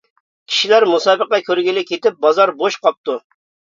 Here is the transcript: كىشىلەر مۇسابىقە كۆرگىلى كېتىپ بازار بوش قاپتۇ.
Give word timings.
كىشىلەر 0.53 0.85
مۇسابىقە 0.93 1.41
كۆرگىلى 1.51 1.87
كېتىپ 1.93 2.21
بازار 2.29 2.57
بوش 2.61 2.83
قاپتۇ. 2.87 3.25